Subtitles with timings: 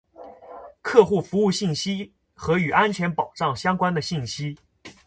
[0.81, 4.57] ·客户服务信息和与安全保障相关的信息。